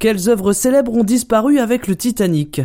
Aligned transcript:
Quelles 0.00 0.28
œuvres 0.28 0.52
célèbres 0.52 0.92
ont 0.94 1.02
disparu 1.02 1.58
avec 1.58 1.88
le 1.88 1.96
Titanic? 1.96 2.60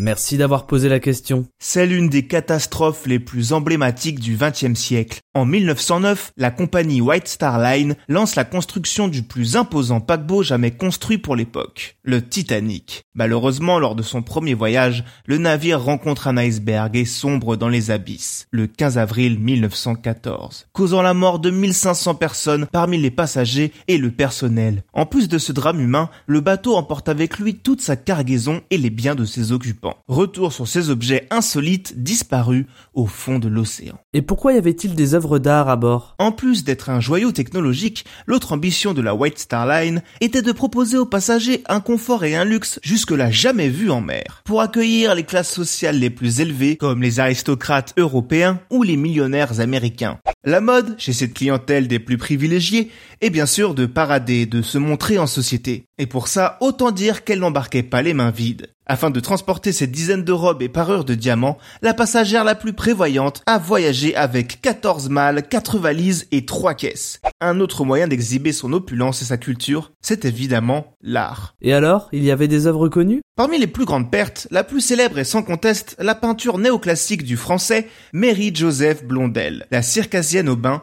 Merci 0.00 0.36
d'avoir 0.36 0.66
posé 0.66 0.88
la 0.88 0.98
question. 0.98 1.46
C'est 1.60 1.86
l'une 1.86 2.08
des 2.08 2.26
catastrophes 2.26 3.06
les 3.06 3.20
plus 3.20 3.52
emblématiques 3.52 4.18
du 4.18 4.36
XXe 4.36 4.74
siècle. 4.74 5.19
En 5.32 5.44
1909, 5.44 6.32
la 6.38 6.50
compagnie 6.50 7.00
White 7.00 7.28
Star 7.28 7.60
Line 7.60 7.94
lance 8.08 8.34
la 8.34 8.42
construction 8.42 9.06
du 9.06 9.22
plus 9.22 9.54
imposant 9.54 10.00
paquebot 10.00 10.42
jamais 10.42 10.72
construit 10.72 11.18
pour 11.18 11.36
l'époque, 11.36 11.98
le 12.02 12.20
Titanic. 12.20 13.04
Malheureusement, 13.14 13.78
lors 13.78 13.94
de 13.94 14.02
son 14.02 14.22
premier 14.22 14.54
voyage, 14.54 15.04
le 15.26 15.38
navire 15.38 15.80
rencontre 15.80 16.26
un 16.26 16.36
iceberg 16.36 16.96
et 16.96 17.04
sombre 17.04 17.54
dans 17.54 17.68
les 17.68 17.92
abysses, 17.92 18.48
le 18.50 18.66
15 18.66 18.98
avril 18.98 19.38
1914, 19.38 20.66
causant 20.72 21.00
la 21.00 21.14
mort 21.14 21.38
de 21.38 21.50
1500 21.50 22.16
personnes 22.16 22.66
parmi 22.66 22.98
les 22.98 23.12
passagers 23.12 23.72
et 23.86 23.98
le 23.98 24.10
personnel. 24.10 24.82
En 24.92 25.06
plus 25.06 25.28
de 25.28 25.38
ce 25.38 25.52
drame 25.52 25.78
humain, 25.78 26.10
le 26.26 26.40
bateau 26.40 26.74
emporte 26.74 27.08
avec 27.08 27.38
lui 27.38 27.54
toute 27.54 27.82
sa 27.82 27.94
cargaison 27.94 28.62
et 28.70 28.78
les 28.78 28.90
biens 28.90 29.14
de 29.14 29.24
ses 29.24 29.52
occupants. 29.52 29.98
Retour 30.08 30.52
sur 30.52 30.66
ces 30.66 30.90
objets 30.90 31.28
insolites 31.30 32.02
disparus 32.02 32.66
au 32.94 33.06
fond 33.06 33.38
de 33.38 33.46
l'océan. 33.46 33.96
Et 34.12 34.22
pourquoi 34.22 34.54
y 34.54 34.58
avait-il 34.58 34.96
des 34.96 35.14
à 35.22 35.76
bord 35.76 36.14
En 36.18 36.32
plus 36.32 36.64
d'être 36.64 36.90
un 36.90 37.00
joyau 37.00 37.32
technologique, 37.32 38.04
l'autre 38.26 38.52
ambition 38.52 38.94
de 38.94 39.02
la 39.02 39.14
White 39.14 39.38
Star 39.38 39.66
Line 39.66 40.02
était 40.20 40.42
de 40.42 40.52
proposer 40.52 40.98
aux 40.98 41.06
passagers 41.06 41.62
un 41.68 41.80
confort 41.80 42.24
et 42.24 42.36
un 42.36 42.44
luxe 42.44 42.80
jusque-là 42.82 43.30
jamais 43.30 43.68
vu 43.68 43.90
en 43.90 44.00
mer. 44.00 44.42
Pour 44.44 44.60
accueillir 44.60 45.14
les 45.14 45.24
classes 45.24 45.52
sociales 45.52 45.98
les 45.98 46.10
plus 46.10 46.40
élevées, 46.40 46.76
comme 46.76 47.02
les 47.02 47.20
aristocrates 47.20 47.94
européens 47.96 48.60
ou 48.70 48.82
les 48.82 48.96
millionnaires 48.96 49.60
américains. 49.60 50.18
La 50.42 50.62
mode, 50.62 50.94
chez 50.96 51.12
cette 51.12 51.34
clientèle 51.34 51.86
des 51.86 51.98
plus 51.98 52.16
privilégiés, 52.16 52.90
est 53.20 53.28
bien 53.28 53.44
sûr 53.44 53.74
de 53.74 53.84
parader, 53.84 54.46
de 54.46 54.62
se 54.62 54.78
montrer 54.78 55.18
en 55.18 55.26
société. 55.26 55.84
Et 55.98 56.06
pour 56.06 56.28
ça, 56.28 56.56
autant 56.62 56.92
dire 56.92 57.24
qu'elle 57.24 57.40
n'embarquait 57.40 57.82
pas 57.82 58.00
les 58.00 58.14
mains 58.14 58.30
vides. 58.30 58.68
Afin 58.86 59.10
de 59.10 59.20
transporter 59.20 59.70
ces 59.70 59.86
dizaines 59.86 60.24
de 60.24 60.32
robes 60.32 60.62
et 60.62 60.68
parures 60.68 61.04
de 61.04 61.14
diamants, 61.14 61.58
la 61.82 61.94
passagère 61.94 62.42
la 62.42 62.54
plus 62.54 62.72
prévoyante 62.72 63.42
a 63.46 63.58
voyagé 63.58 64.16
avec 64.16 64.62
14 64.62 65.10
mâles, 65.10 65.46
4 65.46 65.78
valises 65.78 66.26
et 66.32 66.46
3 66.46 66.74
caisses. 66.74 67.20
Un 67.40 67.60
autre 67.60 67.84
moyen 67.84 68.08
d'exhiber 68.08 68.52
son 68.52 68.72
opulence 68.72 69.20
et 69.22 69.26
sa 69.26 69.36
culture, 69.36 69.92
c'est 70.00 70.24
évidemment 70.24 70.96
l'art. 71.02 71.54
Et 71.60 71.72
alors, 71.72 72.08
il 72.12 72.24
y 72.24 72.30
avait 72.32 72.48
des 72.48 72.66
œuvres 72.66 72.88
connues? 72.88 73.20
Parmi 73.36 73.58
les 73.58 73.68
plus 73.68 73.84
grandes 73.84 74.10
pertes, 74.10 74.48
la 74.50 74.64
plus 74.64 74.80
célèbre 74.80 75.18
est 75.18 75.24
sans 75.24 75.42
conteste 75.42 75.94
la 75.98 76.14
peinture 76.14 76.58
néoclassique 76.58 77.22
du 77.22 77.36
français 77.36 77.86
Mary-Joseph 78.12 79.04
Blondel, 79.04 79.66
la 79.70 79.82
circassienne 79.82 80.29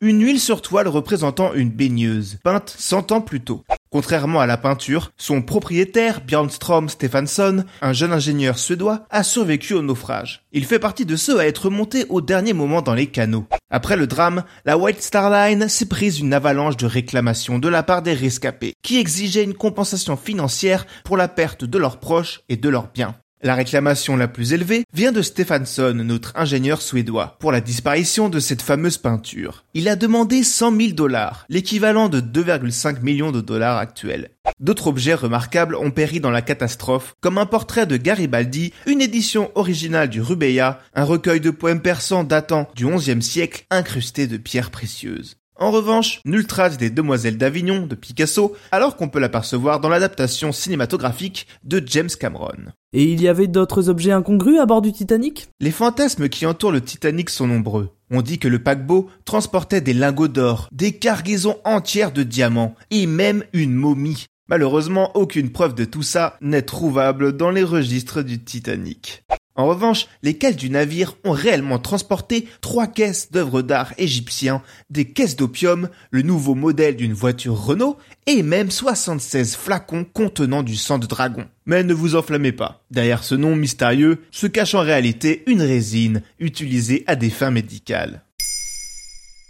une 0.00 0.22
huile 0.22 0.40
sur 0.40 0.62
toile 0.62 0.88
représentant 0.88 1.54
une 1.54 1.70
baigneuse, 1.70 2.38
peinte 2.42 2.74
100 2.76 3.12
ans 3.12 3.20
plus 3.20 3.40
tôt. 3.40 3.64
Contrairement 3.90 4.40
à 4.40 4.46
la 4.46 4.56
peinture, 4.56 5.10
son 5.16 5.42
propriétaire, 5.42 6.20
Björnstrom 6.20 6.88
Stefansson, 6.88 7.64
un 7.82 7.92
jeune 7.92 8.12
ingénieur 8.12 8.58
suédois, 8.58 9.06
a 9.10 9.24
survécu 9.24 9.74
au 9.74 9.82
naufrage. 9.82 10.44
Il 10.52 10.64
fait 10.64 10.78
partie 10.78 11.06
de 11.06 11.16
ceux 11.16 11.40
à 11.40 11.46
être 11.46 11.70
montés 11.70 12.06
au 12.08 12.20
dernier 12.20 12.52
moment 12.52 12.82
dans 12.82 12.94
les 12.94 13.08
canaux. 13.08 13.46
Après 13.70 13.96
le 13.96 14.06
drame, 14.06 14.44
la 14.64 14.78
White 14.78 15.02
Star 15.02 15.30
Line 15.30 15.68
s'est 15.68 15.88
prise 15.88 16.20
une 16.20 16.34
avalanche 16.34 16.76
de 16.76 16.86
réclamations 16.86 17.58
de 17.58 17.68
la 17.68 17.82
part 17.82 18.02
des 18.02 18.14
rescapés, 18.14 18.74
qui 18.82 18.98
exigeaient 18.98 19.44
une 19.44 19.54
compensation 19.54 20.16
financière 20.16 20.86
pour 21.04 21.16
la 21.16 21.28
perte 21.28 21.64
de 21.64 21.78
leurs 21.78 21.98
proches 21.98 22.42
et 22.48 22.56
de 22.56 22.68
leurs 22.68 22.92
biens. 22.92 23.16
La 23.42 23.54
réclamation 23.54 24.16
la 24.18 24.28
plus 24.28 24.52
élevée 24.52 24.84
vient 24.92 25.12
de 25.12 25.22
Stefansson, 25.22 25.94
notre 25.94 26.32
ingénieur 26.36 26.82
suédois, 26.82 27.38
pour 27.40 27.52
la 27.52 27.62
disparition 27.62 28.28
de 28.28 28.38
cette 28.38 28.60
fameuse 28.60 28.98
peinture. 28.98 29.64
Il 29.72 29.88
a 29.88 29.96
demandé 29.96 30.42
100 30.42 30.76
000 30.76 30.92
dollars, 30.92 31.46
l'équivalent 31.48 32.10
de 32.10 32.20
2,5 32.20 33.00
millions 33.00 33.32
de 33.32 33.40
dollars 33.40 33.78
actuels. 33.78 34.32
D'autres 34.58 34.88
objets 34.88 35.14
remarquables 35.14 35.74
ont 35.74 35.90
péri 35.90 36.20
dans 36.20 36.30
la 36.30 36.42
catastrophe, 36.42 37.14
comme 37.22 37.38
un 37.38 37.46
portrait 37.46 37.86
de 37.86 37.96
Garibaldi, 37.96 38.74
une 38.86 39.00
édition 39.00 39.50
originale 39.54 40.10
du 40.10 40.20
Rubeia, 40.20 40.78
un 40.94 41.04
recueil 41.04 41.40
de 41.40 41.50
poèmes 41.50 41.80
persans 41.80 42.24
datant 42.24 42.68
du 42.76 42.86
XIe 42.86 43.22
siècle 43.22 43.64
incrusté 43.70 44.26
de 44.26 44.36
pierres 44.36 44.70
précieuses. 44.70 45.39
En 45.62 45.70
revanche, 45.70 46.22
nulle 46.24 46.46
trace 46.46 46.78
des 46.78 46.88
Demoiselles 46.88 47.36
d'Avignon 47.36 47.86
de 47.86 47.94
Picasso, 47.94 48.56
alors 48.72 48.96
qu'on 48.96 49.10
peut 49.10 49.18
l'apercevoir 49.18 49.78
dans 49.78 49.90
l'adaptation 49.90 50.52
cinématographique 50.52 51.46
de 51.64 51.82
James 51.84 52.08
Cameron. 52.18 52.72
Et 52.94 53.04
il 53.04 53.20
y 53.20 53.28
avait 53.28 53.46
d'autres 53.46 53.90
objets 53.90 54.12
incongrus 54.12 54.58
à 54.58 54.64
bord 54.64 54.80
du 54.80 54.90
Titanic? 54.90 55.48
Les 55.60 55.70
fantasmes 55.70 56.30
qui 56.30 56.46
entourent 56.46 56.72
le 56.72 56.80
Titanic 56.80 57.28
sont 57.28 57.46
nombreux. 57.46 57.90
On 58.10 58.22
dit 58.22 58.38
que 58.38 58.48
le 58.48 58.62
paquebot 58.62 59.10
transportait 59.26 59.82
des 59.82 59.92
lingots 59.92 60.28
d'or, 60.28 60.66
des 60.72 60.92
cargaisons 60.92 61.58
entières 61.64 62.12
de 62.12 62.22
diamants, 62.22 62.74
et 62.90 63.06
même 63.06 63.44
une 63.52 63.74
momie. 63.74 64.24
Malheureusement, 64.48 65.14
aucune 65.14 65.50
preuve 65.50 65.74
de 65.74 65.84
tout 65.84 66.02
ça 66.02 66.38
n'est 66.40 66.62
trouvable 66.62 67.36
dans 67.36 67.50
les 67.50 67.64
registres 67.64 68.22
du 68.22 68.42
Titanic. 68.42 69.24
En 69.60 69.66
revanche, 69.66 70.06
les 70.22 70.38
caisses 70.38 70.56
du 70.56 70.70
navire 70.70 71.16
ont 71.22 71.32
réellement 71.32 71.78
transporté 71.78 72.48
trois 72.62 72.86
caisses 72.86 73.30
d'œuvres 73.30 73.60
d'art 73.60 73.92
égyptiens, 73.98 74.62
des 74.88 75.04
caisses 75.04 75.36
d'opium, 75.36 75.90
le 76.10 76.22
nouveau 76.22 76.54
modèle 76.54 76.96
d'une 76.96 77.12
voiture 77.12 77.62
Renault 77.62 77.98
et 78.26 78.42
même 78.42 78.70
76 78.70 79.56
flacons 79.56 80.06
contenant 80.10 80.62
du 80.62 80.76
sang 80.76 80.98
de 80.98 81.06
dragon. 81.06 81.44
Mais 81.66 81.84
ne 81.84 81.92
vous 81.92 82.16
enflammez 82.16 82.52
pas. 82.52 82.82
Derrière 82.90 83.22
ce 83.22 83.34
nom 83.34 83.54
mystérieux 83.54 84.22
se 84.30 84.46
cache 84.46 84.74
en 84.74 84.80
réalité 84.80 85.42
une 85.46 85.60
résine 85.60 86.22
utilisée 86.38 87.04
à 87.06 87.14
des 87.14 87.28
fins 87.28 87.50
médicales. 87.50 88.24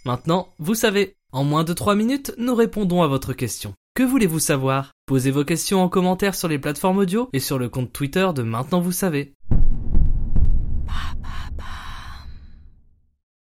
Maintenant, 0.04 0.48
vous 0.58 0.74
savez. 0.74 1.14
En 1.30 1.44
moins 1.44 1.62
de 1.62 1.72
3 1.72 1.94
minutes, 1.94 2.34
nous 2.36 2.56
répondons 2.56 3.02
à 3.02 3.06
votre 3.06 3.32
question. 3.32 3.74
Que 3.94 4.02
voulez-vous 4.02 4.40
savoir? 4.40 4.90
Posez 5.06 5.30
vos 5.30 5.44
questions 5.44 5.82
en 5.82 5.88
commentaire 5.88 6.34
sur 6.34 6.48
les 6.48 6.58
plateformes 6.58 6.98
audio 6.98 7.28
et 7.32 7.38
sur 7.38 7.58
le 7.58 7.68
compte 7.68 7.92
Twitter 7.92 8.28
de 8.34 8.42
Maintenant 8.42 8.80
vous 8.80 8.92
savez. 8.92 9.34